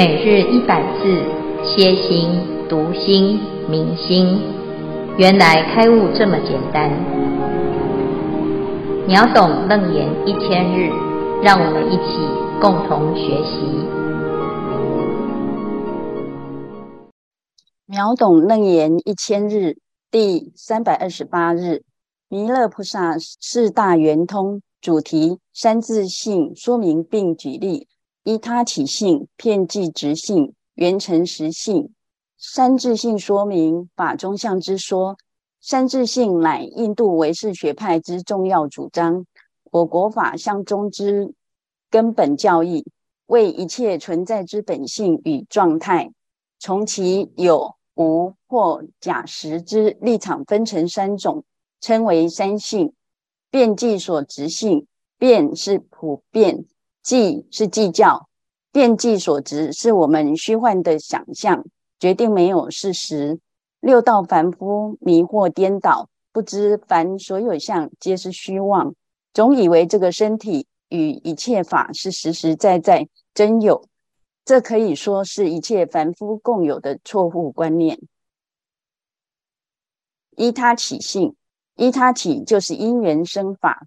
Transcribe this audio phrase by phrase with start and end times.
[0.00, 1.22] 每日一百字，
[1.62, 2.30] 歇心、
[2.70, 4.40] 读心、明心，
[5.18, 6.90] 原来开悟这么简单。
[9.06, 10.88] 秒懂楞严一千日，
[11.42, 12.16] 让我们一起
[12.62, 13.60] 共同学习。
[17.84, 19.76] 秒懂楞严一千日
[20.10, 21.82] 第三百二十八日，
[22.30, 27.86] 弥勒菩萨四大圆通主题三字性说明并举例。
[28.22, 31.92] 依他起性、遍计执性、圆成实性，
[32.38, 35.16] 三自性说明法中相之说。
[35.62, 39.26] 三自性乃印度唯识学派之重要主张，
[39.70, 41.34] 我国法相中之
[41.90, 42.86] 根本教义，
[43.26, 46.12] 为一切存在之本性与状态，
[46.58, 51.44] 从其有无或假实之立场分成三种，
[51.80, 52.94] 称为三性。
[53.50, 54.86] 遍计所执性，
[55.18, 56.64] 遍是普遍。
[57.02, 58.28] 计是计较，
[58.72, 61.64] 遍计所执是我们虚幻的想象，
[61.98, 63.40] 决定没有事实。
[63.80, 68.94] 六道凡夫迷惑颠倒，不知凡所有相皆是虚妄，
[69.32, 73.86] 总以为这个身体与一切法是实实在在真有，
[74.44, 77.98] 这可以说是一切凡夫共有的错误观念。
[80.36, 81.34] 依他起性，
[81.76, 83.86] 依他起就是因缘生法，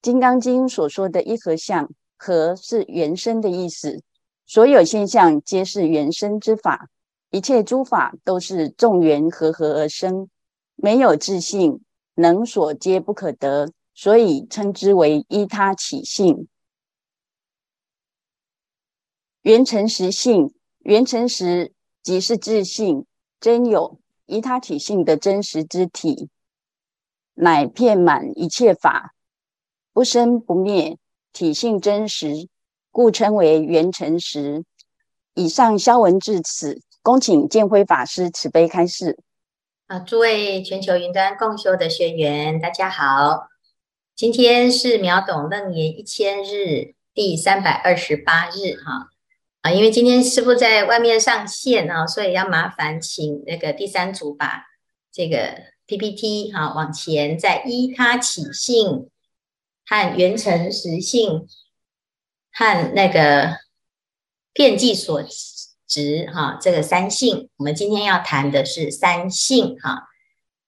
[0.00, 1.90] 金刚经》所说的一合相。
[2.16, 4.02] 合是原生的意思，
[4.46, 6.88] 所有现象皆是原生之法，
[7.30, 10.28] 一切诸法都是众缘和合而生，
[10.74, 11.82] 没有自性，
[12.14, 16.48] 能所皆不可得，所以称之为依他起性。
[19.42, 21.72] 圆成实性，圆成实
[22.02, 23.06] 即是自性
[23.38, 26.30] 真有，依他起性的真实之体，
[27.34, 29.14] 乃遍满一切法，
[29.92, 30.98] 不生不灭。
[31.36, 32.48] 体性真实，
[32.90, 34.64] 故称为圆成实。
[35.34, 39.18] 以上消文至此，恭请建辉法师慈悲开示。
[39.86, 43.48] 啊，诸位全球云端共修的学员，大家好，
[44.14, 49.10] 今天是秒懂楞严一千日第三百二十八日哈
[49.60, 54.62] 啊，因为今天师傅在外面上线啊，所以要麻烦请那个第三组把
[55.12, 55.54] 这个
[55.86, 59.10] PPT 哈往前再依他起性。
[59.86, 61.46] 和圆成实性，
[62.52, 63.58] 和那个
[64.52, 65.22] 遍计所
[65.86, 70.08] 执哈，这个三性，我们今天要谈的是三性哈。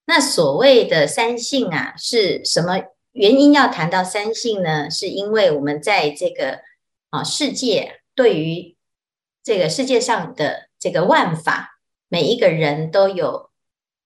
[0.06, 4.88] 那所谓的三性啊，是什么原因要谈到三性呢？
[4.88, 6.60] 是因为我们在这个
[7.10, 8.76] 啊世界，对于
[9.42, 13.50] 这个世界上的这个万法，每一个人都有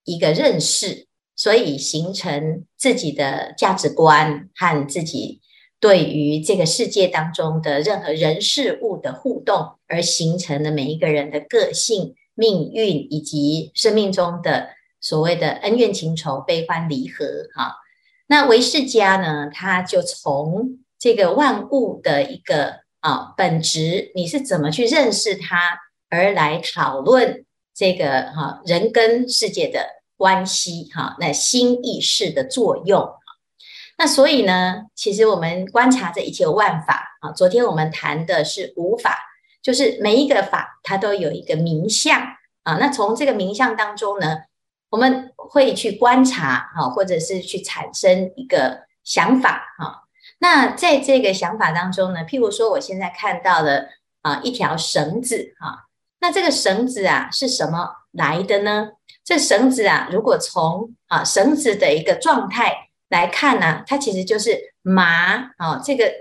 [0.05, 1.07] 一个认识。
[1.35, 5.41] 所以形成自己的价值观和自己
[5.81, 14.69] 对于这个世界当中的任何人事物的互动，而形成了每一个人的个性、命运以及生命中的
[15.01, 17.25] 所谓的恩怨情仇、悲欢离合。
[17.55, 17.77] 哈，
[18.29, 25.79] 那唯识家呢，他就从这个万物的一个啊本质，你是怎么去认识它，
[26.09, 27.45] 而来讨论
[27.75, 30.02] 这个哈人跟世界的。
[30.23, 33.13] 关系哈，那心意识的作用，
[33.99, 39.19] 那所以呢，其实我们观察这一切万法啊，昨天我们谈的是无法，
[39.61, 42.21] 就是每一个法它都有一个名相
[42.63, 42.77] 啊。
[42.79, 44.43] 那从这个名相当中呢，
[44.91, 50.05] 我们会去观察哈，或者是去产生一个想法哈。
[50.39, 53.89] 那在这个想法当中呢，譬如说我现在看到了
[54.21, 55.89] 啊一条绳子哈，
[56.21, 58.91] 那这个绳子啊是什么来的呢？
[59.25, 66.13] 这绳子啊，如果从啊绳子的一个状态来看呢、它其实就是麻啊这个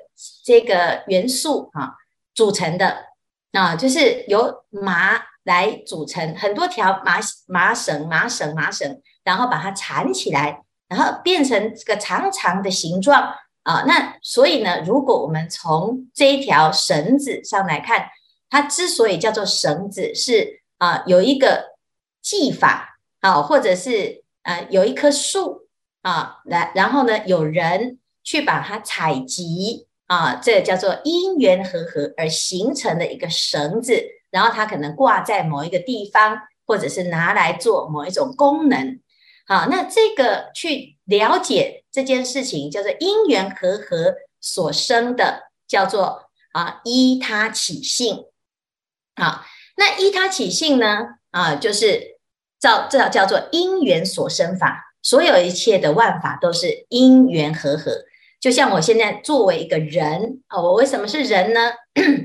[0.46, 1.96] 这个元素啊
[2.36, 3.06] 组成的
[3.54, 13.34] 啊，就是由麻来组成很多条麻麻绳麻绳麻绳，然后把它缠起来，然后变成这个长长的形状
[13.64, 13.84] 啊。
[13.88, 18.10] 那所以呢，如果我们从这一条绳子上来看，
[18.50, 21.72] 它之所以叫做绳子，是啊有一个
[22.22, 22.90] 技法。
[23.22, 25.68] 啊，或者是呃，有一棵树
[26.02, 39.00] 啊，来，然后呢，有人去把它采集啊，这叫做因缘和合而形成的一个绳子，然后它可能挂在某一个地方，或者是拿来做某一种功能。
[39.46, 48.26] 好，那这个去了解这件事情，叫做因缘和合所生的，叫做啊依他起性。
[49.16, 49.46] 好，
[49.78, 52.11] 那依他起性呢，啊，就是。
[52.62, 57.92] 照这叫做因缘所生法，所有一切的万法都是因缘和合。
[58.40, 61.72] 就像我现在作为一个人啊，我为什么是人呢？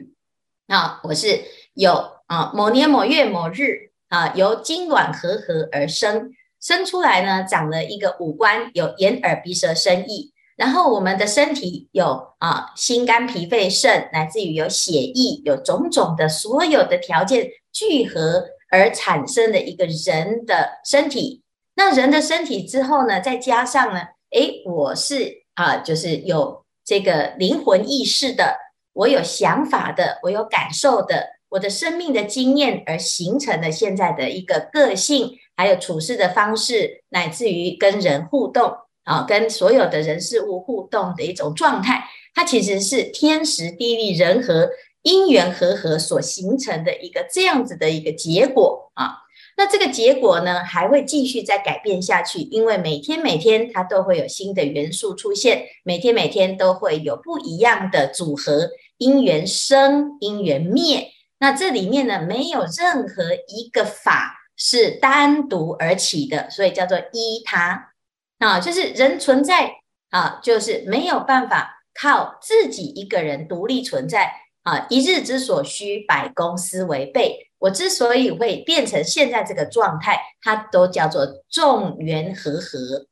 [0.69, 1.41] 啊，我是
[1.75, 1.93] 有
[2.27, 10.33] 啊，某年某月某日啊，由精卵和合而生，生出来呢，长了一个五官，有眼耳鼻舌身意。
[10.57, 21.43] 然后我们的身体有啊，心肝脾肺肾，乃至于有血液，有种种的所有的条件聚合而产生的一个人的身体。
[21.75, 28.57] 那人的身体之后呢，再加上呢，诶，我是啊，就是有这个灵魂意识的，
[28.93, 38.73] 我有想法的，我有感受的，我的生命的经验而形成的现在的一个个性，还有处事的方式，乃至于跟人互动。
[39.07, 42.03] 啊，跟所有的人事物互动的一种状态，
[42.35, 44.69] 它其实是天时地利人和
[45.07, 49.23] 因缘和合所形成的一个这样子的一个结果啊。
[49.57, 58.69] 那这个结果呢，还会继续再改变下去，因为每天每天它都会有新的元素出现，每天每天都会有不一样的组合，
[58.99, 61.13] 因缘生，因缘灭。
[61.39, 67.93] 那这里面呢，没有任何一个法是单独而起的，所以叫做依他。
[68.41, 69.77] 啊，就是人存在
[70.11, 74.33] 啊，就是没有办法靠自己一个人独立存在
[74.67, 74.87] 啊。
[74.91, 77.49] 一日之所需，百公司为备。
[77.59, 83.07] 我之所以会变成现在这个状态，它都叫做众缘和合。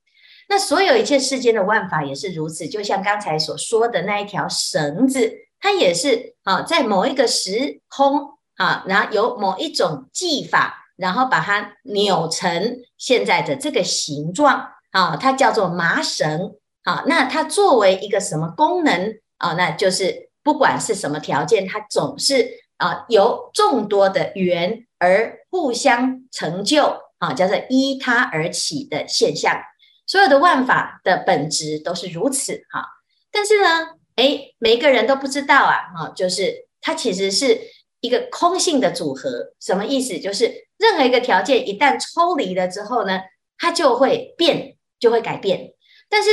[0.51, 14.69] 那所有一切世间的万法也是如此，就像刚才所说的那一条绳子，它也是啊，在某一个时空啊，然后有某一种技法，然后把它扭成现在的这个形状。
[14.95, 16.55] 啊，它叫做麻绳
[16.85, 17.03] 啊。
[17.09, 19.55] 那它作为一个什么功能啊？
[19.55, 29.61] 那就是不管是什么条件，它总是啊由众多的缘而互相成就啊，叫做依他而起的现象。
[30.07, 32.87] 所有的万法的本质都是如此哈。
[33.33, 35.75] 但是呢，诶，每个人都不知道啊。
[35.97, 37.59] 啊，就是它其实是
[38.01, 39.55] 一个空性的组合。
[39.59, 40.21] 什么意思？
[40.21, 43.23] 就是任何一个条件一旦抽离了之后呢，
[43.59, 44.77] 它就会变。
[45.01, 45.75] 就会改变，
[46.09, 46.31] 但是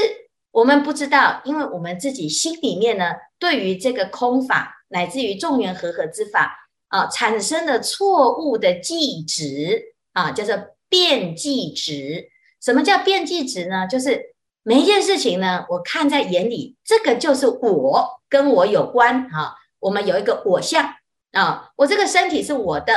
[0.51, 10.57] 我们不知道，因为我们自己心里面呢，对于这个空法乃至于众缘和合之法啊，产生了错误的记执啊，叫做
[10.89, 12.29] 遍计执。
[12.61, 13.87] 什么叫遍计执呢？
[13.87, 19.55] 就是每一件事情呢，我看在眼里，这个就是我，跟我有关啊。
[19.79, 20.95] 我们有一个我相
[21.31, 22.93] 啊，我这个身体是我的，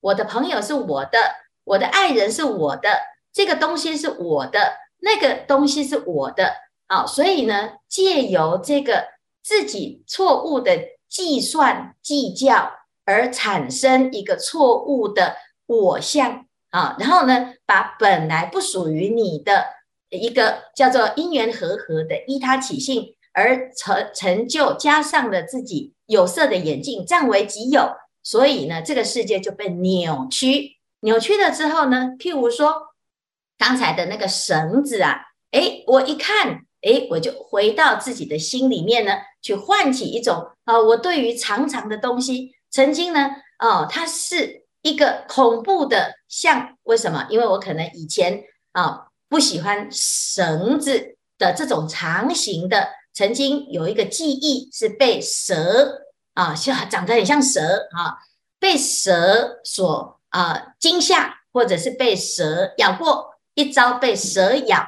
[0.00, 1.18] 我的朋友是我的，
[1.64, 2.90] 我的爱人是我的，
[3.32, 4.84] 这个东西是我的。
[4.98, 6.52] 那个东西是我的
[6.86, 9.08] 啊，所以呢，借由这个
[9.42, 10.78] 自己错误的
[11.08, 12.72] 计算计较
[13.04, 15.36] 而产生一个错误的
[15.66, 16.46] 我相。
[16.70, 19.64] 啊，然后呢，把本来不属于你的
[20.10, 32.94] 一个叫做因缘和合的依他起性而成成就，加上了自己有色的眼镜占为己有，所以呢，这个世界就被扭曲，扭曲了之后呢，譬如说。
[33.58, 35.18] 刚才的那个绳子啊，
[35.52, 39.12] 诶，我一看，诶，我就回到自己的心里面呢，
[39.42, 47.26] 去唤起一种啊、我对于长长的东西，曾经呢，哦、它是一个恐怖的像，为什么？
[47.30, 48.42] 因为我可能以前
[48.72, 56.02] 啊、不喜欢绳子的这种长形的，曾经有一个记忆是被蛇
[56.34, 58.18] 啊，像、长得很像蛇啊，
[58.60, 63.34] 被蛇所啊、惊吓，或者是被蛇咬过。
[63.54, 64.86] 一朝被蛇咬，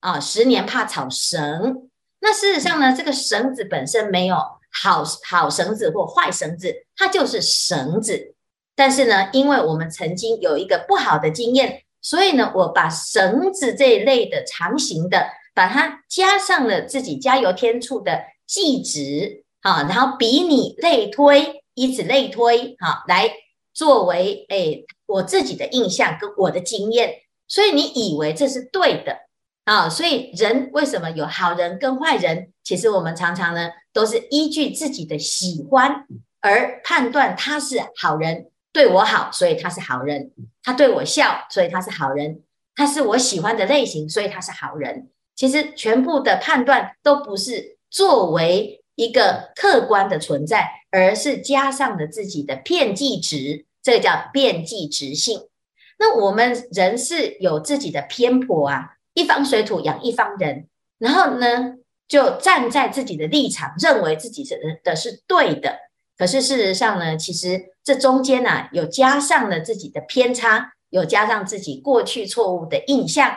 [0.00, 1.88] 啊，十年怕草绳。
[2.20, 4.36] 那事实上呢，这个绳子本身没有
[4.70, 8.34] 好好绳子或坏绳子，它就是绳子。
[8.74, 23.30] 但是呢，因为我们曾经有一个不好的经验，所以呢，我把绳子这一类的长形的，把它加上了自己加油添醋的计执，啊，然后比拟类推，以此类推，啊，来
[23.74, 27.12] 作为诶我自己的印象跟我的经验。
[27.48, 29.27] 所以你以为这是对的
[29.68, 29.88] 啊？
[29.88, 32.52] 所以人为什么有好人跟坏人？
[32.64, 36.06] 其实我们常常呢都是依据自己的喜欢
[36.40, 40.30] 而判断他是好人，对我好，所以他是好人；
[40.62, 42.40] 他对我笑，所以他是好人；
[42.74, 45.08] 他是我喜欢的类型，所以他是好人。
[45.34, 55.48] 其实全部的判断都不是作为一个客观的存在，而是加上了自己的遍计值，这个叫遍计值性。
[55.98, 61.74] 那我们人是有自己的偏颇啊，一方水土养一方人，然后呢，
[62.06, 65.76] 就站在自己的立场，认为自己是的是对的。
[66.16, 73.32] 可是事实上呢，其实这中间呢、有加上了自己的偏差，有加上自己过去错误的印象。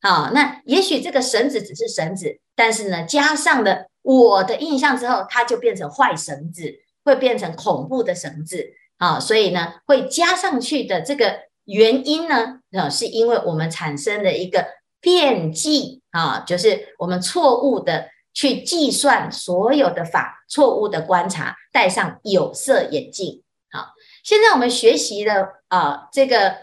[0.00, 6.72] 好，那也许这个绳子只是绳子，但是呢，加上了我的印象之后，它就变成坏绳子，
[7.04, 8.72] 会变成恐怖的绳子。
[8.98, 14.66] 啊，所以呢会加上去的这个原因呢，啊，是因为我们产生了一个
[15.06, 23.44] 遍计啊，就是我们错误的去计算所有的法，错误的观察，戴上有色眼镜。
[23.70, 23.92] 好，
[24.24, 26.56] 现在我们学习了啊这个，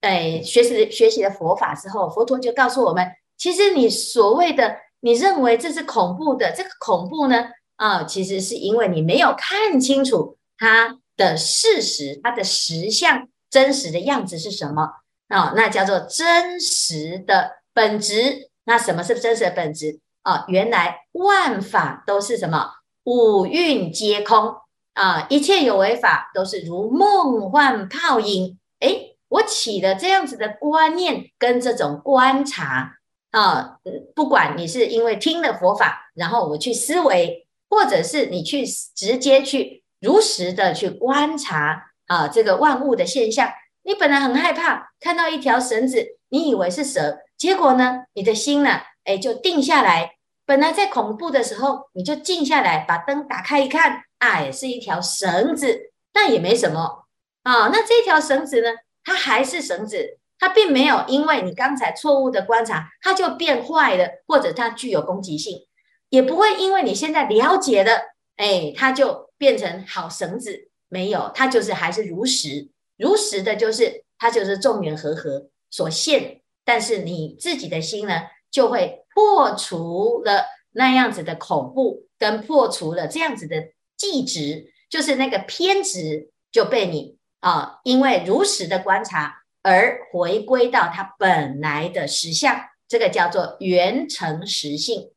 [0.00, 3.04] 哎，学习学习了佛法之后，佛陀就告诉我们，
[3.36, 7.46] 其实你所谓的你认为这是恐怖的，这个恐怖呢？
[7.74, 14.88] 啊，其实是因为你没有看清楚它的事实，它的实相真实的样子是什么
[15.26, 15.52] 啊？
[15.56, 18.50] 那叫做真实的本质。
[18.64, 20.44] 那什么是真实的本质啊？
[20.48, 22.72] 原来万法都是什么？
[23.04, 24.56] 五蕴皆空
[24.94, 25.28] 啊！
[25.30, 28.58] 一切有为法都是如梦幻泡影。
[28.80, 32.96] 诶，我起了这样子的观念跟这种观察
[33.30, 33.78] 啊，
[34.16, 37.44] 不管你是因为听了佛法，然后我去思维。
[37.70, 43.46] 或者是你去直接去如实的去观察啊，这个万物的现象。
[43.82, 50.16] 你本来很害怕看到一条绳子，你以为是蛇，结果呢，你的心呢，哎，就定下来。
[50.44, 57.04] 本来在恐怖的时候，你就静下来，把灯打开一看，哎，是一条绳子，那也没什么
[57.44, 57.68] 啊。
[57.68, 58.70] 那这条绳子呢，
[59.04, 65.66] 它还是绳子，它并没有因为你刚才错误的观察，它就变坏了，或者它具有攻击性。
[66.08, 67.92] 也不会因为你现在了解了，
[68.36, 76.40] 哎，它就变成好绳子，没有，它就是还是如实，如实的，就是它就是众缘和合所现。
[76.68, 83.56] 但是你自己的心呢，就会破除了那样子的恐怖，跟破除了这样子的
[83.96, 95.12] 计执，就是那个偏执就被你啊，因为如实的观察而回归到它本来的实相，这个叫做圆成实性。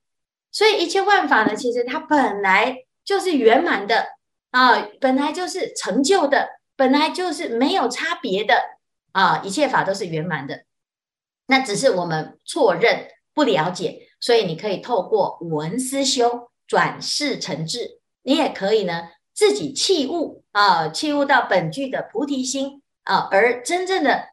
[0.54, 4.06] 所以一切万法呢，其实它本来就是圆满的
[4.52, 8.56] 啊，本来就是成就的，本来就是没有差别的
[9.12, 10.64] 啊，一切法都是圆满的。
[11.52, 24.30] 那只是我们错认不了解，所以你可以透过闻思修转世成智，你也可以呢自己弃悟啊，弃悟到本具的菩提心啊，而真正的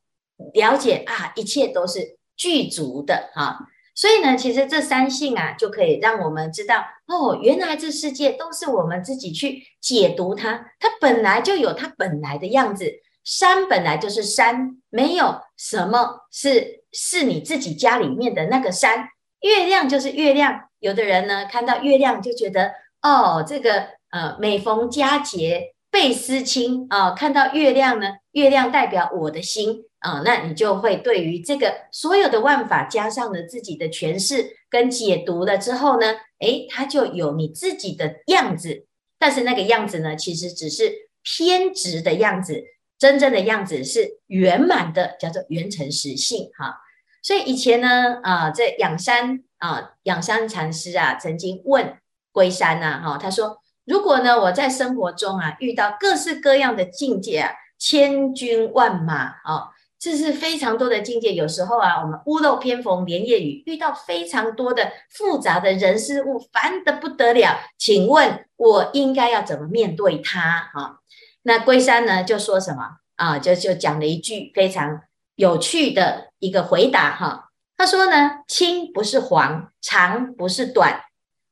[0.54, 3.58] 了解啊，一切都是具足的啊。
[3.96, 13.02] 所以呢，其实这三性啊，就可以让我们知道哦，原来这世界都是我们自己去解读它，它本来就有它本来的样子。
[13.24, 19.08] 山本来就是山，没有什么是是你自己家里面的那个山。
[19.40, 29.84] 月亮就是月亮，有的人呢看到月亮就觉得哦，这个呃每逢佳节倍思亲啊，看到月亮呢，月亮代表我的心。
[30.00, 38.86] 啊、那你就会对于这个所有的万法加上了自己的诠释跟解读了之后呢，诶，它就有你自己的样子，
[39.18, 40.92] 但是那个样子呢，其实只是
[41.24, 42.62] 偏执的样子，
[42.98, 46.80] 真正的样子是圆满的，叫做圆成实性哈。
[47.22, 51.96] 所以以前呢，啊，在仰山啊，仰山禅师啊，曾经问
[52.32, 59.14] 龟山呐，哈，他说，如果呢，我在生活中啊，遇到各式各样的境界啊，千军万马
[59.44, 59.70] 啊。
[60.00, 67.58] 这是非常多的境界，有时候啊，我们屋漏偏逢连夜雨，遇到非常多的复杂的人事物，烦得不得了。
[67.76, 70.70] 请问我应该要怎么面对它？
[70.72, 71.00] 哈，
[71.48, 73.38] 那龟山呢就说什么啊？
[73.38, 75.00] 就就讲了一句非常
[75.34, 77.48] 有趣的一个回答哈。
[77.74, 81.04] 他说呢，青不是黄，长不是短，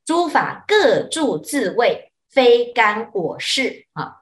[0.04, 4.18] 诸法各住自位，非干我事啊。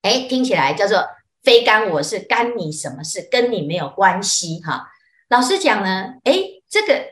[0.00, 1.06] 哎，听起来叫做。
[1.42, 3.28] 非干我事，干你什么事？
[3.30, 4.88] 跟你没有关系哈。
[5.28, 7.04] 老实讲呢，诶，这个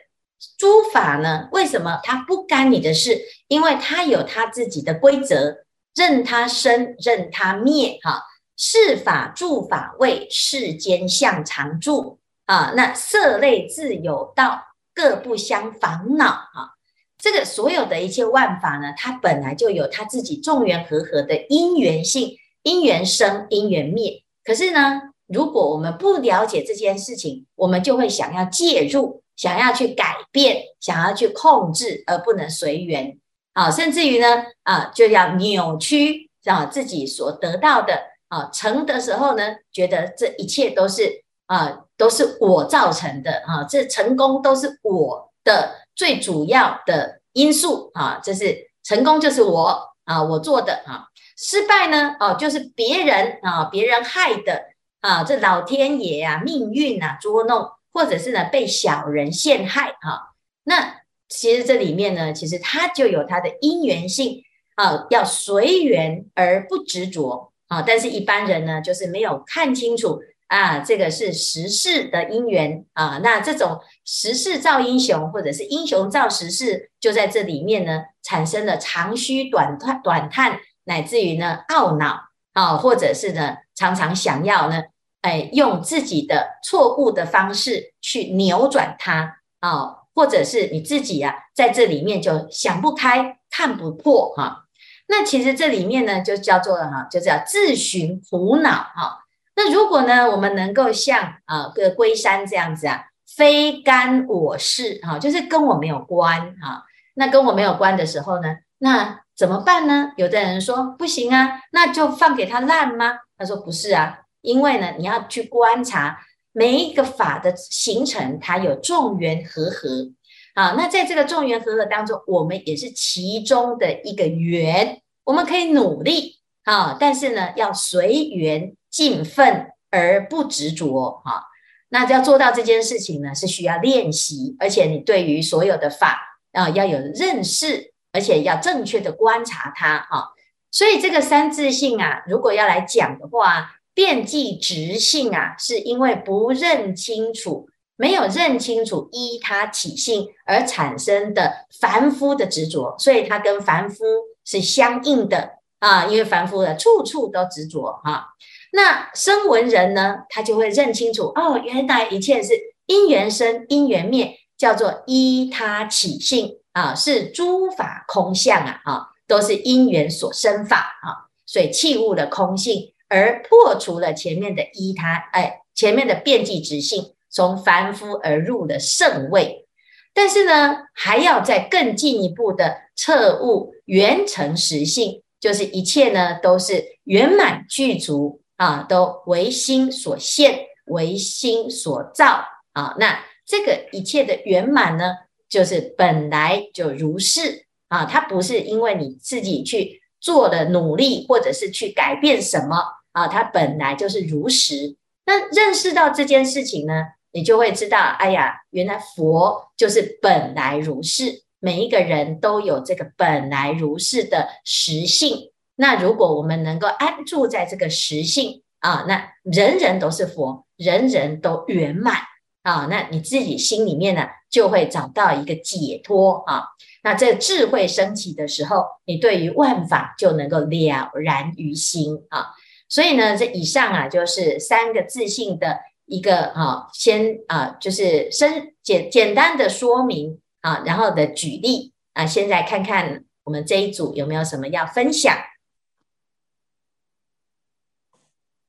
[0.56, 3.20] 诸法呢，为什么它不干你的事？
[3.48, 8.22] 因为它有它自己的规则，任它生，任它灭哈。
[8.56, 12.72] 是法住法位，世间相常住啊。
[12.76, 14.62] 那色类自有道，
[14.94, 16.76] 各不相烦恼哈。
[17.18, 22.36] 这个所有的一切万法呢，它本来就有它自己众缘和合的因缘性。
[22.64, 24.22] 因缘生，因缘灭。
[24.44, 33.18] 可是呢，如果我们不了解这件事情，我们就会想要介入，想要去改变，想要去控制，而不能随缘
[33.52, 33.70] 啊。
[33.70, 34.26] 甚至于呢，
[34.62, 38.50] 啊，就要扭曲啊自己所得到的啊。
[38.52, 43.64] 成的时候呢，觉得这一切都是啊，都是我造成的啊。
[43.64, 48.20] 这成功都是我的最主要的因素啊。
[48.22, 51.06] 这是成功就是我啊，我做的啊。
[51.36, 52.14] 失败呢？
[52.20, 54.62] 哦，就是别人啊，别人害的
[55.00, 60.34] 啊，这老天爷啊，命运啊捉弄，或者是呢被小人陷害哈。
[60.64, 61.01] 那
[61.34, 64.42] 其实这里面呢，其实它就有它的因缘性
[64.76, 82.20] 啊，要随缘而不执着啊，但是一般人呢，就是没有看清楚啊，这个是时势的因缘啊，那这种时势造英雄，或者是英雄造时势，就在这里面呢，产生了长吁短叹、短叹，乃至于呢懊恼
[82.52, 84.82] 啊，或者是呢常常想要呢，
[85.22, 90.01] 哎，用自己的错误的方式去扭转它啊。
[90.14, 94.64] 或者是你自己啊，在这里面就想不开、看不破哈。
[95.08, 99.24] 那其实这里面呢，就叫做哈，就叫自寻苦恼哈。
[99.56, 106.84] 那如果呢，我们能够像啊个龟山这样子啊，非干我事哈，就是跟我没有关哈。
[107.14, 110.12] 那跟我没有关的时候呢，那怎么办呢？
[110.16, 113.18] 有的人说不行啊，那就放给他烂吗？
[113.36, 116.20] 他说不是啊，因为呢，你要去观察。
[116.54, 120.10] 每一个法的形成，它有众缘和合，
[120.52, 131.44] 啊，那在这个众缘和合当中，我们也是其中的一个缘，我们可以努力啊，但是呢，要随缘尽分而不执着啊。
[131.88, 140.28] 那要做到这件事情呢，是需要练习，而且你对于所有的法啊要有认识，而且要正确的观察它啊。
[140.70, 143.76] 所以这个三自性啊，如果要来讲的话。
[143.94, 154.04] 遍计执性啊，是因为不认清楚，没有认清楚依他起性而产生的凡夫的执着，所以它跟凡夫
[154.44, 156.06] 是相应的啊。
[156.06, 158.28] 因为凡夫的处处都执着哈，
[158.72, 162.54] 那声闻人呢，他就会认清楚哦，原来一切是
[162.86, 172.91] 因缘生，因缘灭，叫做依他起性啊，是诸法空相啊，啊，都是因缘所生法啊，所以器物的空性。
[173.12, 179.66] 而破除了前面的依他，哎，前面的遍计执性，从凡夫而入的圣位，
[180.14, 192.96] 但是呢，还要再更进一步的彻悟圆成实性，就是一切呢都是圆满具足啊，都唯心所现，唯心所造啊。
[192.98, 195.16] 那这个一切的圆满呢，
[195.50, 202.82] 就是本来就如是啊，它不是因为你自己去做的努力，或者是去改变什么。
[203.12, 204.96] 啊，它本来就是如实。
[205.24, 215.52] 那认识到这件事情呢，你就会知道，哎呀，原来佛就是本来如是，每一个人都有这个本来如是的实性。
[215.76, 222.16] 那如果我们能够安住在这个实性啊，那人人都是佛，人人都圆满
[222.62, 226.64] 啊，那你自己心里面呢，就会找到一个解脱啊。
[227.04, 232.48] 那这智慧升起的时候，你对于万法就能够了然于心啊。
[232.92, 245.34] 所以呢，这以上啊，就是三个自信的一个啊，先啊，就是深简简单的说明啊，然后的举例啊，现在看看我们这一组有没有什么要分享。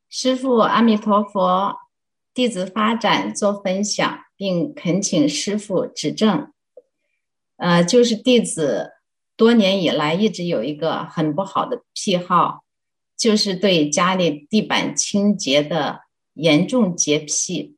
[0.10, 1.76] 师父阿弥陀佛，
[2.34, 6.50] 弟子发展做分享，并恳请师父指正。
[7.58, 8.94] 呃，就是弟子
[9.36, 12.63] 多年以来一直有一个很不好的癖好。
[13.24, 16.02] 就是对家里地板清洁的
[16.34, 17.78] 严重洁癖，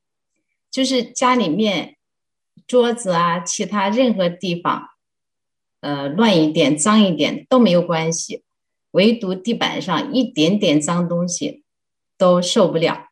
[0.72, 1.98] 就是家里面
[2.66, 4.88] 桌子啊，其他任何地方，
[5.82, 8.44] 呃，乱一点、脏一点都没有关系，
[8.90, 11.64] 唯独地板上一点点脏东西
[12.18, 13.10] 都受不了。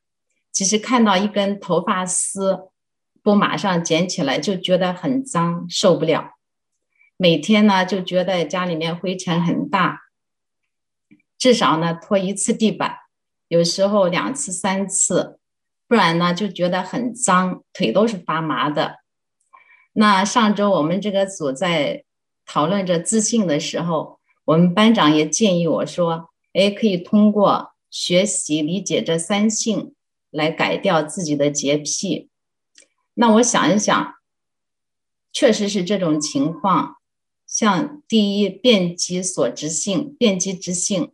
[0.51, 2.61] 其实看到一根头发丝，
[3.21, 6.31] 不马上捡起来就觉得很脏，受不了。
[7.15, 9.99] 每天呢，就觉得家里面灰尘很大。
[11.43, 12.99] 至少呢，拖一次地板，
[13.49, 15.37] 有时候两次、三次，
[15.89, 18.99] 不然呢就觉得很脏，腿都是发麻的。
[19.91, 22.05] 那上周我们这个组在
[22.45, 29.93] 讨论着自信的时候，我们班长也建议我说：“哎，可以通过学习理解这三性
[30.31, 32.29] 来改掉自己的洁癖。”
[33.15, 34.13] 那我想一想，
[35.33, 36.95] 确实是这种情况。
[37.45, 41.11] 像第一，遍计所执性，遍计执性。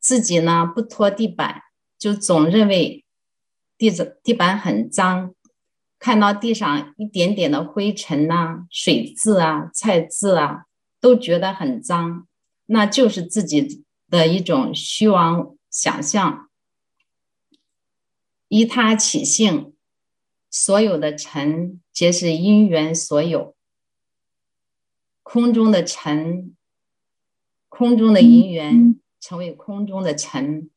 [0.00, 1.62] 自己呢，不拖地板，
[1.98, 3.04] 就总认为
[3.76, 5.34] 地子地板很脏，
[5.98, 10.64] 看到地上一点点的灰尘呐、啊、水渍啊、菜渍啊，
[11.00, 12.26] 都觉得很脏，
[12.66, 16.48] 那就是自己的一种虚妄想象。
[18.48, 19.74] 依他起性，
[20.50, 23.54] 所有的尘皆是因缘所有，
[25.22, 26.56] 空中的尘，
[27.68, 28.99] 空中的因缘。
[29.20, 30.70] 成为空中的尘，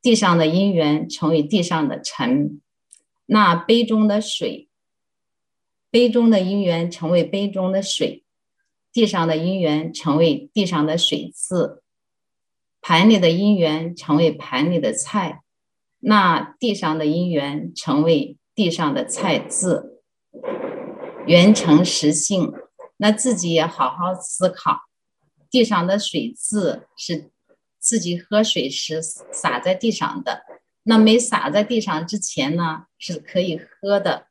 [0.00, 2.60] 地上的因缘成为地上的尘，
[3.26, 4.68] 那杯中的水，
[5.90, 8.24] 杯中的因缘成为杯中的水，
[8.92, 11.82] 地上的因缘成为地上的水渍。
[12.80, 15.42] 盘里的因缘成为盘里的菜，
[16.00, 20.02] 那地上的因缘成为地上的菜字，
[21.26, 22.52] 缘成实性。
[22.96, 24.82] 那自己也好好思考，
[25.50, 27.31] 地上的水渍是
[27.82, 30.44] 自己喝水时洒在地上的，
[30.84, 34.28] 那没洒在地上之前呢，是可以喝的，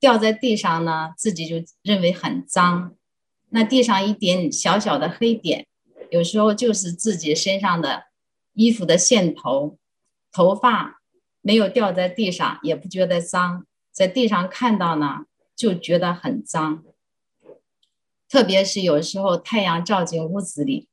[0.00, 2.96] 掉在地上呢，自己就认为很脏。
[3.50, 5.66] 那地上一点小小的黑点，
[6.10, 8.06] 有时候就是自己身上的
[8.54, 9.78] 衣服的线头，
[10.32, 11.00] 头发
[11.40, 16.84] 没有掉在地上，也不觉得脏，在地上看到呢，就觉得很脏。
[18.28, 20.88] 特别是有时候太阳照进屋子里，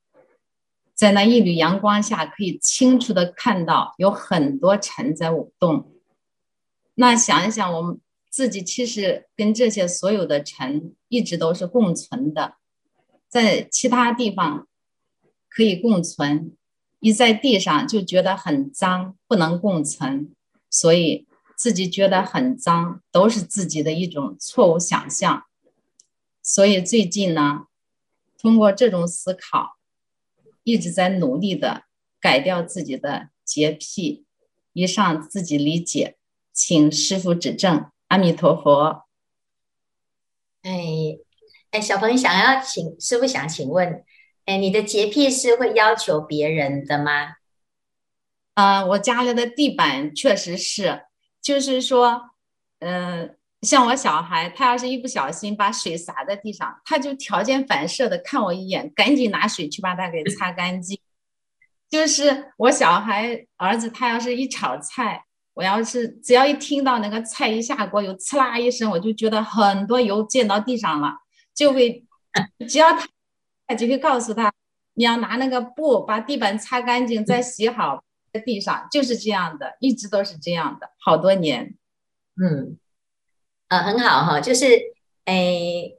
[0.96, 5.92] 在那一缕阳光下，可以清楚的看到有很多尘在舞动。
[6.96, 12.56] 那想一想，我们自己其实跟这些所有的尘一直都是共存的，
[13.28, 14.68] 在其他地方
[15.50, 16.56] 可以共存，
[17.02, 20.34] 一在地上就觉得很脏，不能共存，
[20.70, 21.28] 所以
[21.58, 25.44] 自己觉得很脏，都是自己的一种错误想象。
[26.42, 27.68] 所以最近呢，
[28.38, 29.75] 通过这种思考，
[30.66, 31.84] 一直在努力的
[32.20, 34.26] 改掉自己的洁癖。
[34.74, 36.18] 以上自己理解，
[36.52, 37.90] 请师傅指正。
[38.10, 39.06] 阿弥陀佛。
[40.64, 41.18] 哎
[41.72, 44.04] 哎，小朋友想要请师傅想请问，
[44.46, 47.36] 哎，你的洁癖是会要求别人的吗？
[48.56, 51.06] 啊、呃，我家里的地板确实是，
[51.42, 52.32] 就是说，
[52.80, 53.36] 嗯、呃。
[53.66, 61.00] 像我小孩，他要是一不小心把水洒在地上，他就条件反射的看我一眼，赶紧拿水去把它给擦干净。
[61.90, 71.14] 就是我小孩儿子，他要是一炒菜，我要是只要一听到那个菜一下锅有刺啦一声，我就觉得很多油溅到地上了，
[71.54, 72.06] 就会
[72.68, 73.08] 只要他，
[73.68, 74.52] 他就会告诉他，
[74.94, 81.76] 你要拿那个布把地板擦干净，再洗好在地上，就是这样的，一直都是这样的，好多年，
[82.42, 82.78] 嗯。
[83.76, 84.66] 呃，很好哈，就是
[85.26, 85.98] 诶，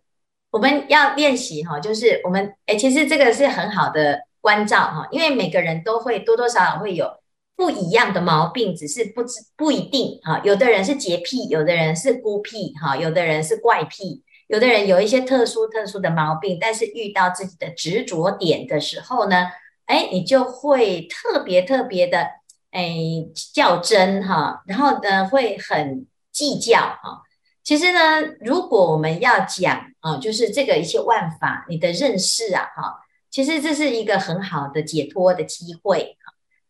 [0.50, 7.10] 我们要练习哈，就是我们诶，其实这个是很好的关照哈，因为每个人都会多多少少会有
[7.54, 10.40] 不一样的毛病，只是不知不一定哈。
[10.42, 19.50] 有的人是洁癖，有的人是孤僻哈，有的人是怪癖，有的人有一些特殊特殊的毛病，但是遇到自己的执着点的时候呢，
[19.84, 22.26] 诶，你就会特别特别的
[22.70, 27.25] 诶较真哈，然后呢会很计较哈。
[27.66, 36.16] 其实呢，如果我们要讲啊，就是这个一切万法，你的认识啊，哈，其实这是一个很好的解脱的机会。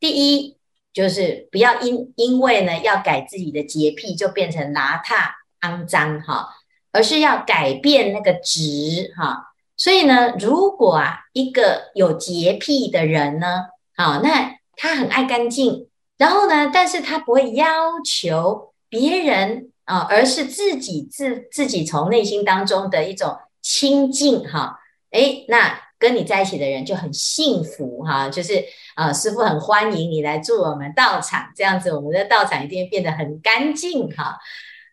[0.00, 0.56] 第一，
[0.94, 6.48] 就是不要因因为呢要改自己的洁癖，就变成邋遢肮脏哈，
[6.92, 9.52] 而是要改变那个值哈。
[9.76, 19.72] 所以呢，如果啊一个有洁癖的人呢，好，那他很爱干净，然后呢，但是他不会要求别人。
[19.86, 24.78] 啊，而是自己自自己从内心当中的一种清净哈，
[25.12, 28.62] 诶，那跟你在一起的人就很幸福哈，就是
[28.96, 34.36] 啊，师傅很欢迎你来住我们道场，这样子我们的道场一定会变得很干净哈。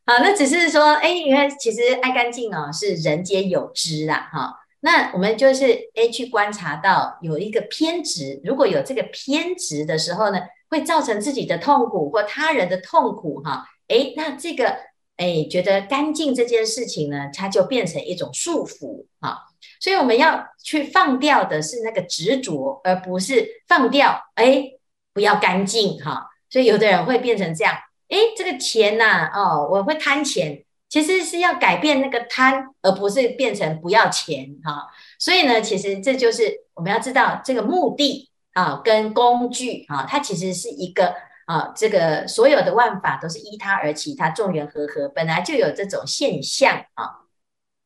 [0.06, 4.60] 好，那只是说，诶，你看其实爱干净哦，是人皆有之啦哈。
[4.82, 13.66] 那我们就是诶去观察到有一个偏执，如果有这个偏执的时候呢，会造成自己的痛苦或他人的痛苦哈。
[13.94, 14.76] 诶，那这个
[15.18, 19.38] 诶，觉得干净这件事情呢，它就变成一种束缚啊。
[19.80, 24.80] 所以我们要去放掉的是那个执着，而不是放掉诶，
[25.14, 26.28] 不要干净哈。
[26.50, 27.76] 所以有的人会变成这样，
[28.10, 34.88] 诶，这个钱呐，哦，我会贪钱，其实是要改变那个贪，而不是变成不要钱哈。
[35.20, 41.14] 所以呢，其实这就是我们要知道这个目的啊，跟工具啊，它其实是一个。
[41.46, 47.24] 啊，这个所有的万法都是依他而起，它众缘和合，本来就有这种现象啊。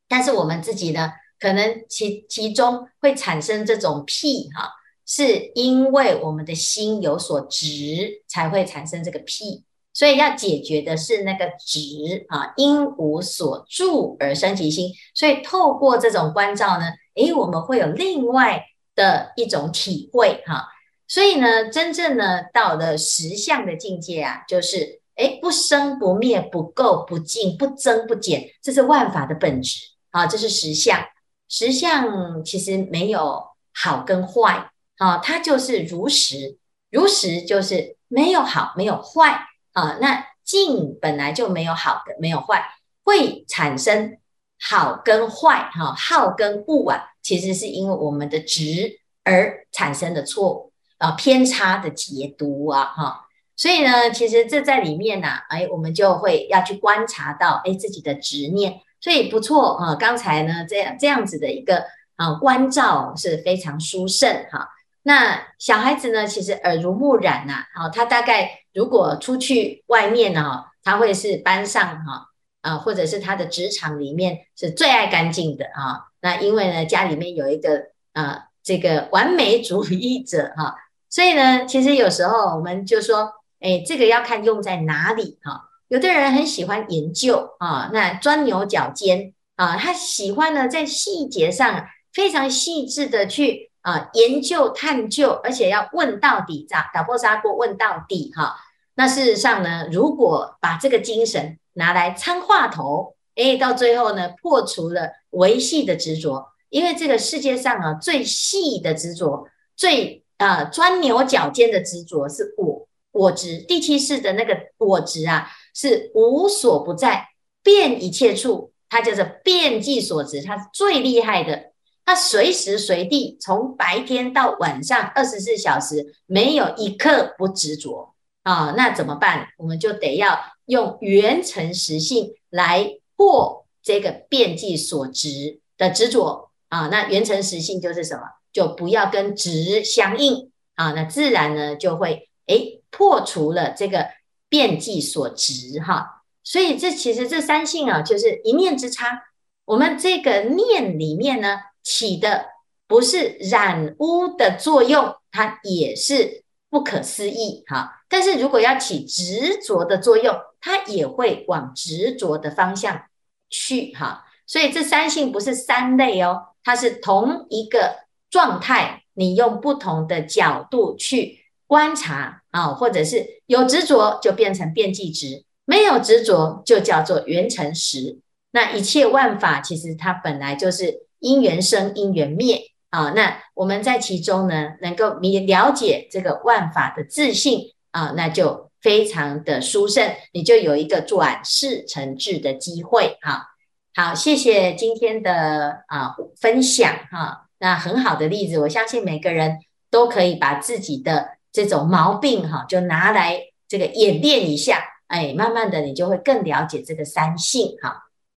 [0.08, 4.72] 但是我们自己呢，可能其其中会产生这种癖哈、
[5.06, 9.64] 是因为我们的心有所执，才会产生这个癖。
[9.94, 14.92] 所以要解决的是那个执啊，因无所住而生其心。
[15.16, 20.68] 所以透过这种观照呢，诶，我们会有另外的一种体会哈。
[21.08, 29.80] 所以呢，真正呢，到了实相的境界啊，就是诶，不生不灭，不垢不净，不增不减，这是万法的本质
[30.12, 31.02] 啊，这是实相。
[31.50, 33.42] 实相其实没有
[33.74, 36.58] 好跟坏啊，它就是如实，
[36.92, 39.98] 如实就是没有好，没有坏啊。
[40.02, 42.64] 那净本来就没有好的，没有坏，
[43.06, 44.18] 会产生
[44.60, 50.74] 好跟坏哈，好跟不完，其实是因为我们的执而产生的错误。
[50.98, 53.28] 啊偏差的解读啊哈。
[53.56, 58.82] 所以呢，其实这在里面呢、啊，哎，我们就会要去观察到，哎，自己的执念。
[59.00, 64.70] 所以不错啊，刚才呢这样这样子的一个啊关照是非常殊胜哈。
[65.04, 72.28] 那小孩子呢，其实耳濡目染呐，好，他大概如果出去外面呢，他会是班上哈
[72.62, 76.08] 啊，或者是他的职场里面是最爱干净的啊。
[76.22, 80.76] 那因为呢，家里面有一个啊这个完美主义者哈，
[81.10, 83.34] 所以呢，其实有时候我们就说。
[83.60, 85.68] 哎，这个要看用在哪里哈。
[85.88, 98.58] 有的人很喜欢研究啊，那钻牛角尖啊，他喜欢呢在细节上非常细致的去啊研究探究，而且要问到底，打打破砂锅问到底哈。
[98.94, 112.88] 那事实上呢，如果把这个精神拿来参话头，哎，到最后呢破除了维系的执着，因为这个世界上啊最细的执着，最啊钻牛角尖的执着是我。
[113.14, 117.30] 我执第七世的那个我执啊，是无所不在，
[117.64, 121.72] 遍一切处，它就是遍计所执，它是最厉害的。
[122.06, 128.76] 它随时随地，从白天到晚上，二十四小时，没有一刻不执着啊。
[128.78, 129.48] 那怎么办？
[129.58, 136.88] 我们就得要用圆成实性来破这个遍计所执的执着啊。
[136.92, 138.22] 那圆成实性就是什么？
[138.58, 140.94] 就不要跟执相应啊。
[140.94, 142.74] 那自然呢，就会诶。
[142.90, 144.08] 破除了这个
[144.50, 149.22] 遍计所执哈，所以这其实这三性啊，就是一念之差。
[149.66, 152.46] 我们这个念里面呢，起的
[152.88, 158.04] 不是染污的作用，它也是不可思议哈。
[158.10, 163.04] 但是如果要起执着的作用，它也会往执着的方向
[163.50, 164.26] 去哈。
[164.48, 172.44] 所以这三性不是三类哦，它是同一个状态，你用不同的角度去观察。
[172.50, 178.18] 啊，或者是有执着就变成遍计执，没有执着就叫做圆成实。
[178.50, 183.12] 那一切万法其实它本来就是因缘生，因缘灭啊。
[183.12, 193.50] 那我们在其中呢，能够明了解这个万法的自性啊，那就非常的殊胜，你就有一个转世成智的机会哈。
[193.94, 197.47] 好，谢谢今天的啊分享哈。
[197.60, 201.38] 那很好的例子，我相信每个人都可以把自己的。
[201.50, 208.07] 这种毛病哈，就拿来这个演练一下，哎，慢慢的你就会更了解这个三性哈。